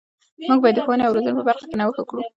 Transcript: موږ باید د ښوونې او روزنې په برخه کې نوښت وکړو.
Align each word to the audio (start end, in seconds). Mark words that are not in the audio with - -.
موږ 0.47 0.59
باید 0.63 0.75
د 0.77 0.79
ښوونې 0.85 1.03
او 1.05 1.13
روزنې 1.15 1.31
په 1.37 1.43
برخه 1.49 1.65
کې 1.69 1.75
نوښت 1.79 1.97
وکړو. 1.99 2.21